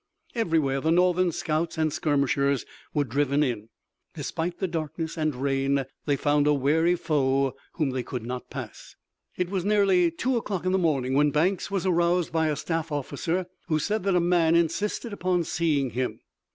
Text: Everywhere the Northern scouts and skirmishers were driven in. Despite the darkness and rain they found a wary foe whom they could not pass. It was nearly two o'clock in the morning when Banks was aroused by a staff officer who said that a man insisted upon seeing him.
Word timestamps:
Everywhere 0.33 0.81
the 0.81 0.89
Northern 0.89 1.31
scouts 1.31 1.77
and 1.77 1.93
skirmishers 1.93 2.65
were 2.91 3.03
driven 3.03 3.43
in. 3.43 3.69
Despite 4.15 4.57
the 4.57 4.67
darkness 4.67 5.15
and 5.15 5.35
rain 5.35 5.85
they 6.07 6.15
found 6.15 6.47
a 6.47 6.55
wary 6.55 6.95
foe 6.95 7.55
whom 7.73 7.91
they 7.91 8.01
could 8.01 8.25
not 8.25 8.49
pass. 8.49 8.95
It 9.37 9.51
was 9.51 9.63
nearly 9.63 10.09
two 10.09 10.37
o'clock 10.37 10.65
in 10.65 10.71
the 10.71 10.79
morning 10.79 11.13
when 11.13 11.29
Banks 11.29 11.69
was 11.69 11.85
aroused 11.85 12.31
by 12.31 12.47
a 12.47 12.55
staff 12.55 12.91
officer 12.91 13.45
who 13.67 13.77
said 13.77 14.01
that 14.05 14.15
a 14.15 14.19
man 14.19 14.55
insisted 14.55 15.13
upon 15.13 15.43
seeing 15.43 15.91
him. 15.91 16.21